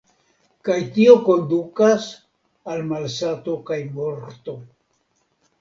Kaj 0.69 0.77
tio 0.95 1.13
kondukas 1.27 2.07
al 2.73 2.83
malsato 2.95 3.55
kaj 3.71 3.79
morto. 4.01 4.57